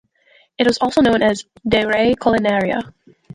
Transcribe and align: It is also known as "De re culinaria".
It 0.57 0.65
is 0.65 0.79
also 0.79 1.01
known 1.01 1.21
as 1.21 1.45
"De 1.63 1.85
re 1.85 2.15
culinaria". 2.15 2.91